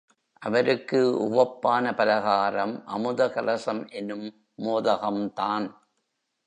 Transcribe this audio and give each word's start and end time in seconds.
அவருக்கு 0.41 0.99
உவப்பான 1.25 1.93
பலகாரம் 1.95 2.83
அமுதகலசம் 2.87 3.83
என்னும் 3.91 4.25
மோதகம் 4.55 5.23
தான். 5.33 5.67